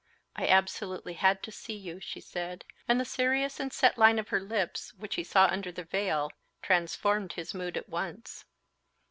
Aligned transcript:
I 0.35 0.47
absolutely 0.47 1.13
had 1.13 1.43
to 1.43 1.51
see 1.51 1.75
you," 1.75 1.99
she 1.99 2.21
said; 2.21 2.65
and 2.87 2.99
the 2.99 3.05
serious 3.05 3.59
and 3.59 3.71
set 3.71 3.99
line 3.99 4.17
of 4.17 4.29
her 4.29 4.39
lips, 4.39 4.95
which 4.95 5.13
he 5.13 5.23
saw 5.23 5.45
under 5.45 5.71
the 5.71 5.83
veil, 5.83 6.31
transformed 6.63 7.33
his 7.33 7.53
mood 7.53 7.77
at 7.77 7.87
once. 7.87 8.45